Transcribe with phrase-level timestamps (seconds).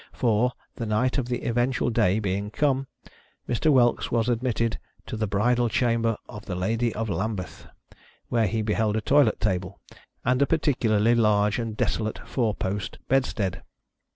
[0.13, 2.87] For, the night of the event ful day being come,
[3.47, 3.71] Mr.
[3.71, 7.67] Whelks was admitted "to the bridal chamber of the Ladye of Lambythe,"
[8.27, 9.79] where he be held a toilet table,
[10.25, 13.61] and a particularly large and desolate four post bedstead.